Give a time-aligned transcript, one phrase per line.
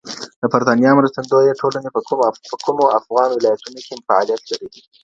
[0.41, 1.89] د برېتانیا مرستندویه ټولنې
[2.51, 4.69] په کومو افغان ولایتونو کي فعالیت لري؟